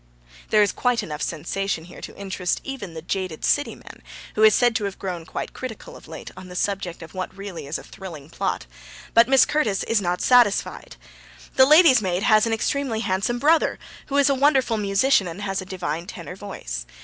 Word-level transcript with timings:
There 0.49 0.63
is 0.63 0.71
quite 0.71 1.03
enough 1.03 1.21
sensation 1.21 1.83
here 1.83 2.01
to 2.01 2.15
interest 2.17 2.59
even 2.63 2.95
the 2.95 3.03
jaded 3.03 3.45
City 3.45 3.75
man, 3.75 4.01
who 4.33 4.41
is 4.41 4.55
said 4.55 4.75
to 4.77 4.85
have 4.85 4.97
grown 4.97 5.27
quite 5.27 5.53
critical 5.53 5.95
of 5.95 6.07
late 6.07 6.31
on 6.35 6.47
the 6.47 6.55
subject 6.55 7.03
of 7.03 7.13
what 7.13 7.33
is 7.33 7.37
really 7.37 7.67
a 7.67 7.73
thrilling 7.73 8.27
plot. 8.31 8.65
But 9.13 9.27
Miss 9.27 9.45
Curtis 9.45 9.83
is 9.83 10.01
not 10.01 10.19
satisfied. 10.19 10.95
The 11.53 11.67
lady's 11.67 12.01
maid 12.01 12.23
has 12.23 12.47
an 12.47 12.51
extremely 12.53 13.01
handsome 13.01 13.37
brother, 13.37 13.77
who 14.07 14.17
is 14.17 14.27
a 14.27 14.33
wonderful 14.33 14.77
musician, 14.77 15.27
and 15.27 15.43
has 15.43 15.61
a 15.61 15.65
divine 15.65 16.07
tenor 16.07 16.35
voice. 16.35 16.87